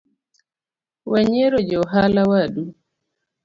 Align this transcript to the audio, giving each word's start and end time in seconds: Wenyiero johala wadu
Wenyiero 1.11 1.57
johala 1.69 2.21
wadu 2.31 2.63